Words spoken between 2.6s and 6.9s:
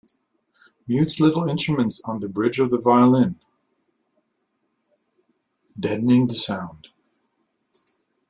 the violin, deadening the sound.